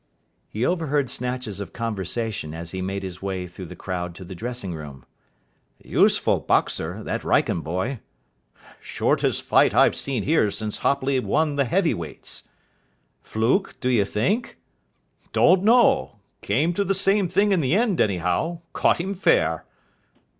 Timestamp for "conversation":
1.73-2.55